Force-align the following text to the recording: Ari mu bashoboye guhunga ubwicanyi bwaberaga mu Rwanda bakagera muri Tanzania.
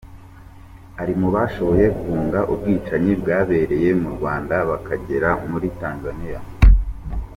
Ari 1.01 1.13
mu 1.21 1.27
bashoboye 1.35 1.85
guhunga 1.97 2.39
ubwicanyi 2.53 3.11
bwaberaga 3.21 3.89
mu 4.01 4.09
Rwanda 4.15 4.55
bakagera 4.69 5.29
muri 5.51 5.67
Tanzania. 5.81 6.39